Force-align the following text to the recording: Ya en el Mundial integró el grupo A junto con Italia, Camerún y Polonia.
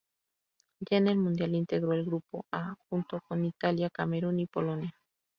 Ya 0.79 0.97
en 0.97 1.05
el 1.09 1.17
Mundial 1.19 1.53
integró 1.53 1.91
el 1.93 2.03
grupo 2.03 2.43
A 2.51 2.73
junto 2.89 3.21
con 3.27 3.45
Italia, 3.45 3.91
Camerún 3.91 4.39
y 4.39 4.47
Polonia. 4.47 4.95